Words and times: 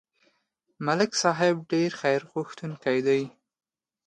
ملک 0.85 1.11
صاحب 1.21 1.55
ډېر 1.71 1.91
خیرغوښتونکی 2.01 2.97
دی. 3.07 3.21